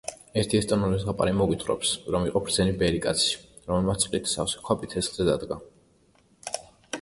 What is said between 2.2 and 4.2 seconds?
იყო ბრძენი ბერიკაცი, რომელმაც